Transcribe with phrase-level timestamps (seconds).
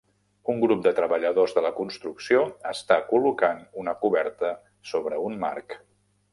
[0.51, 4.53] Un grup de treballadors de la construcció està col·locant una coberta
[4.95, 5.81] sobre un marc.